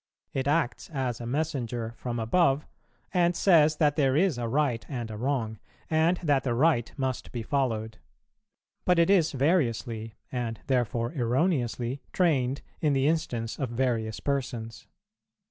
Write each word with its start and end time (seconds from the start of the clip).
It 0.33 0.47
acts 0.47 0.89
as 0.89 1.21
a 1.21 1.27
messenger 1.27 1.93
from 1.95 2.17
above, 2.17 2.65
and 3.13 3.35
says 3.35 3.75
that 3.75 3.97
there 3.97 4.15
is 4.17 4.39
a 4.39 4.47
right 4.47 4.83
and 4.89 5.11
a 5.11 5.15
wrong, 5.15 5.59
and 5.91 6.17
that 6.23 6.43
the 6.43 6.55
right 6.55 6.91
must 6.97 7.31
be 7.31 7.43
followed; 7.43 7.99
but 8.83 8.97
it 8.97 9.11
is 9.11 9.31
variously, 9.31 10.15
and 10.31 10.59
therefore 10.65 11.13
erroneously, 11.13 12.01
trained 12.13 12.63
in 12.79 12.93
the 12.93 13.05
instance 13.07 13.59
of 13.59 13.69
various 13.69 14.19
persons. 14.19 14.87